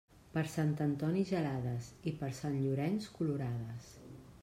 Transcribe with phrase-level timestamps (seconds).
[0.37, 3.97] Per Sant Antoni gelades, i per sant Llorenç colorades.